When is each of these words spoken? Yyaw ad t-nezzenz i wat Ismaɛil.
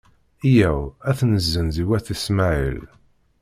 Yyaw 0.51 0.79
ad 1.09 1.15
t-nezzenz 1.17 1.75
i 1.81 1.83
wat 1.89 2.13
Ismaɛil. 2.13 2.81